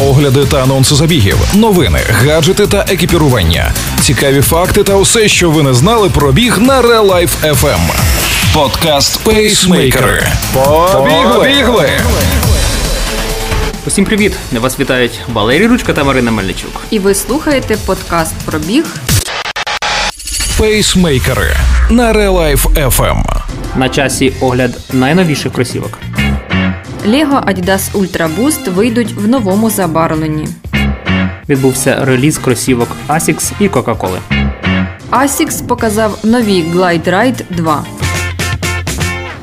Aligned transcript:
Огляди 0.00 0.44
та 0.44 0.62
анонси 0.62 0.94
забігів, 0.94 1.38
новини, 1.54 1.98
гаджети 2.10 2.66
та 2.66 2.84
екіпірування, 2.88 3.72
цікаві 4.00 4.40
факти 4.40 4.82
та 4.82 4.94
усе, 4.94 5.28
що 5.28 5.50
ви 5.50 5.62
не 5.62 5.74
знали 5.74 6.10
про 6.10 6.32
біг 6.32 6.58
на 6.58 6.82
Real 6.82 7.06
Life 7.06 7.54
FM. 7.54 7.78
Подкаст 8.54 9.24
Пейсмейкери. 9.24 10.26
Побігли! 11.32 11.90
Усім 13.86 14.04
привіт! 14.04 14.32
Вас 14.52 14.80
вітають 14.80 15.20
Валерій 15.32 15.66
Ручка 15.66 15.92
та 15.92 16.04
Марина 16.04 16.30
Мельничук. 16.30 16.82
І 16.90 16.98
ви 16.98 17.14
слухаєте 17.14 17.76
подкаст 17.86 18.34
про 18.44 18.58
біг 18.58 18.84
Пейсмейкери 20.58 21.56
на 21.90 22.12
Real 22.12 22.32
Life 22.32 22.90
FM. 22.90 23.22
На 23.76 23.88
часі 23.88 24.32
огляд 24.40 24.70
найновіших 24.92 25.52
кросівок. 25.52 25.98
Lego 27.06 27.40
Adidas 27.46 27.92
Ultra 27.94 28.28
Boost 28.36 28.70
вийдуть 28.70 29.12
в 29.12 29.28
новому 29.28 29.70
забарвленні. 29.70 30.48
Відбувся 31.48 32.04
реліз 32.04 32.38
кросівок 32.38 32.88
Asics 33.08 33.52
і 33.60 33.68
Coca-Cola. 33.68 34.18
Asics 35.10 35.66
показав 35.66 36.18
нові 36.24 36.64
Glide 36.74 37.08
Ride 37.10 37.42
2. 37.50 37.84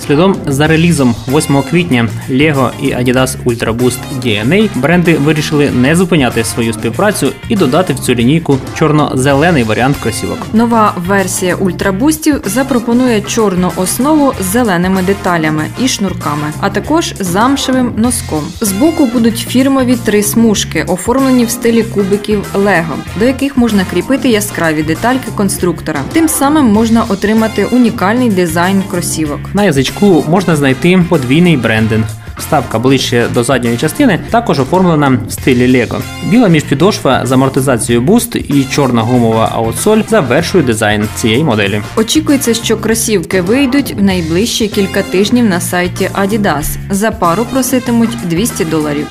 Слідом 0.08 0.36
за 0.48 0.68
релізом 0.68 1.16
8 1.28 1.62
квітня 1.62 2.08
Lego 2.30 2.72
і 2.82 2.86
Adidas 2.86 3.38
Ultra 3.46 3.78
Boost 3.78 3.98
DNA 4.24 4.70
бренди 4.76 5.14
вирішили 5.14 5.72
не 5.72 5.96
зупиняти 5.96 6.44
свою 6.44 6.74
співпрацю 6.74 7.32
і 7.50 7.56
додати 7.56 7.94
в 7.94 8.00
цю 8.00 8.16
лінійку 8.16 8.58
чорно-зелений 8.76 9.64
варіант 9.64 9.98
кросівок. 10.04 10.38
Нова 10.54 10.94
версія 11.08 11.56
ультрабустів 11.56 12.42
запропонує 12.46 13.22
чорну 13.22 13.72
основу 13.76 14.34
з 14.42 14.46
зеленими 14.46 15.02
деталями 15.02 15.66
і 15.84 15.88
шнурками, 15.88 16.54
а 16.60 16.70
також 16.70 17.14
замшевим 17.20 17.94
носком. 17.98 18.44
Збоку 18.62 19.06
будуть 19.06 19.38
фірмові 19.38 19.96
три 19.96 20.24
смужки, 20.24 20.84
оформлені 20.88 21.46
в 21.46 21.50
стилі 21.50 21.84
кубиків 21.84 22.46
Lego, 22.56 22.96
до 23.20 23.26
яких 23.26 23.58
можна 23.58 23.86
кріпити 23.92 24.30
яскраві 24.30 24.84
детальки 24.84 25.32
конструктора. 25.36 26.00
Тим 26.14 26.28
самим 26.28 26.66
можна 26.66 27.04
отримати 27.04 27.66
унікальний 27.66 28.30
дизайн 28.30 28.84
кросівок. 28.92 29.40
На 29.54 29.64
язичку 29.64 29.93
можна 30.02 30.56
знайти 30.56 31.06
подвійний 31.10 31.58
брендинг. 31.58 32.06
Вставка 32.38 32.80
ближче 32.80 33.28
до 33.34 33.44
задньої 33.44 33.78
частини 33.78 34.20
також 34.30 34.60
оформлена 34.60 35.20
в 35.28 35.32
стилі 35.32 35.80
Лего. 35.80 36.02
Біла 36.30 36.48
міжпідошва 36.48 37.26
з 37.26 37.32
амортизацією 37.32 38.06
Boost 38.06 38.38
і 38.38 38.64
чорна 38.64 39.02
гумова 39.02 39.52
аутсоль 39.54 40.02
завершують 40.10 40.68
дизайн 40.68 41.08
цієї 41.16 41.44
моделі. 41.44 41.82
Очікується, 41.96 42.54
що 42.54 42.78
кросівки 42.78 43.42
вийдуть 43.42 43.96
в 44.00 44.04
найближчі 44.04 44.68
кілька 44.68 45.02
тижнів 45.02 45.46
на 45.46 45.62
сайті 45.62 46.10
Adidas. 46.22 46.66
За 46.90 47.12
пару 47.12 47.46
проситимуть 47.46 48.18
200 48.30 48.66
доларів. 48.66 49.08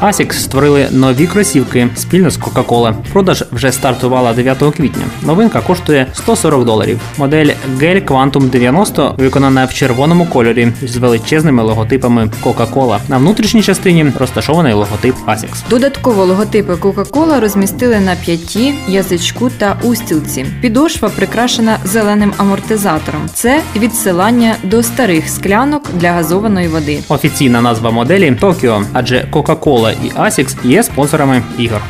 Asics 0.00 0.32
створили 0.32 0.88
нові 0.90 1.26
кросівки 1.26 1.88
спільно 1.94 2.30
з 2.30 2.38
Coca-Cola. 2.40 2.94
Продаж 3.12 3.44
вже 3.52 3.72
стартувала 3.72 4.32
9 4.32 4.58
квітня. 4.58 5.02
Новинка 5.22 5.60
коштує 5.60 6.06
140 6.14 6.64
доларів. 6.64 7.00
Модель 7.18 7.46
Gel 7.78 8.04
Quantum 8.04 8.50
90 8.50 9.14
виконана 9.18 9.64
в 9.64 9.74
червоному 9.74 10.26
кольорі 10.26 10.72
з 10.82 10.96
величезними 10.96 11.62
логотипами 11.62 12.30
Coca-Cola. 12.44 12.98
На 13.08 13.18
внутрішній 13.18 13.62
частині 13.62 14.06
розташований 14.18 14.72
логотип 14.72 15.14
Asics. 15.26 15.68
Додатково 15.70 16.24
логотипи 16.24 16.72
Coca-Cola 16.72 17.40
розмістили 17.40 18.00
на 18.00 18.14
п'яті, 18.14 18.74
язичку 18.88 19.50
та 19.58 19.76
устілці. 19.82 20.46
Підошва 20.60 21.08
прикрашена 21.08 21.78
зеленим 21.84 22.32
амортизатором. 22.36 23.20
Це 23.34 23.60
відсилання 23.76 24.56
до 24.62 24.82
старих 24.82 25.28
склянок 25.28 25.82
для 25.94 26.12
газованої 26.12 26.68
води. 26.68 26.98
Офіційна 27.08 27.60
назва 27.62 27.90
моделі 27.90 28.36
Tokyo, 28.40 28.84
адже 28.92 29.28
Coca-Cola 29.32 29.83
і 29.92 30.18
Asics 30.18 30.56
є 30.64 30.82
спонсорами 30.82 31.42
ігор. 31.58 31.80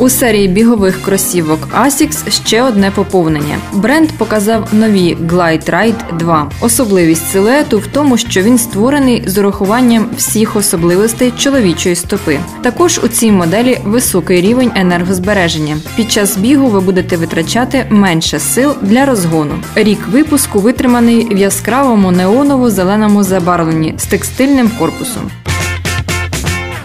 У 0.00 0.08
серії 0.08 0.48
бігових 0.48 1.02
кросівок 1.02 1.68
Asics 1.84 2.30
ще 2.44 2.62
одне 2.62 2.90
поповнення. 2.90 3.58
Бренд 3.72 4.08
показав 4.18 4.68
нові 4.72 5.16
Glide 5.16 5.70
Ride 5.70 6.16
2. 6.18 6.50
Особливість 6.60 7.30
силуету 7.30 7.78
в 7.78 7.86
тому, 7.86 8.16
що 8.18 8.42
він 8.42 8.58
створений 8.58 9.22
з 9.26 9.38
урахуванням 9.38 10.06
всіх 10.16 10.56
особливостей 10.56 11.32
чоловічої 11.38 11.94
стопи. 11.94 12.38
Також 12.62 13.00
у 13.04 13.08
цій 13.08 13.32
моделі 13.32 13.78
високий 13.84 14.40
рівень 14.40 14.70
енергозбереження. 14.74 15.76
Під 15.96 16.12
час 16.12 16.36
бігу 16.36 16.66
ви 16.66 16.80
будете 16.80 17.16
витрачати 17.16 17.86
менше 17.90 18.38
сил 18.38 18.74
для 18.82 19.06
розгону. 19.06 19.54
Рік 19.74 20.08
випуску 20.08 20.60
витриманий 20.60 21.34
в 21.34 21.38
яскравому 21.38 22.10
неоново-зеленому 22.12 23.22
забарвленні 23.22 23.94
з 23.98 24.04
текстильним 24.06 24.70
корпусом. 24.78 25.30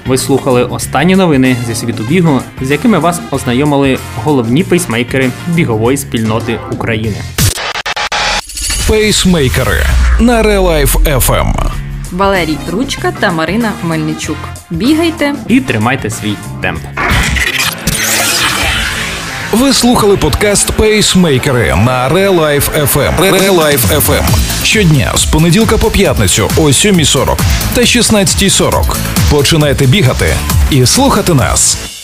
Ви 0.06 0.18
слухали 0.18 0.64
останні 0.64 1.16
новини 1.16 1.56
зі 1.68 1.76
світу 1.76 2.04
бігу, 2.04 2.42
з 2.62 2.72
якими 2.72 3.00
вас 3.00 3.20
ознайомили 3.32 3.98
головні 4.24 4.64
пейсмейкери 4.64 5.30
бігової 5.48 5.98
спільноти 5.98 6.60
України. 6.72 7.18
Пейсмейкери 8.88 9.86
на 10.20 10.44
Life 10.44 11.20
FM. 11.20 11.54
Валерій 12.12 12.58
Ручка 12.72 13.14
та 13.20 13.32
Марина 13.32 13.72
Мельничук. 13.84 14.38
Бігайте! 14.70 15.34
І 15.48 15.60
тримайте 15.60 16.10
свій 16.10 16.36
темп. 16.62 16.80
Ви 19.52 19.74
слухали 19.74 20.18
подкаст 20.18 20.72
Пейсмейкери 20.72 21.76
на 21.86 22.10
Life 22.10 22.88
FM. 22.94 23.20
Real 23.20 23.78
FM. 24.00 24.24
Щодня 24.64 25.12
з 25.16 25.26
понеділка 25.26 25.78
по 25.78 25.92
п'ятницю 25.92 26.50
о 26.58 26.62
7.40 26.62 27.38
та 27.74 27.82
16.40. 27.82 29.15
Починайте 29.32 29.86
бігати 29.86 30.36
і 30.70 30.86
слухати 30.86 31.34
нас. 31.34 31.95